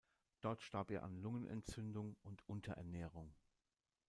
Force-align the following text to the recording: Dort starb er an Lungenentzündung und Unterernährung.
Dort 0.41 0.63
starb 0.63 0.89
er 0.89 1.03
an 1.03 1.15
Lungenentzündung 1.21 2.15
und 2.23 2.41
Unterernährung. 2.49 3.35